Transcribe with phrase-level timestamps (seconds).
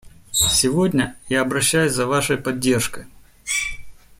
[0.31, 3.05] Сегодня я обращаюсь за вашей поддержкой.